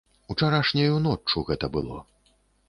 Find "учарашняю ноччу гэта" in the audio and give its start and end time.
0.33-1.71